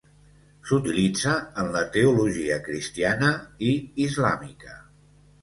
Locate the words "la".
1.75-1.83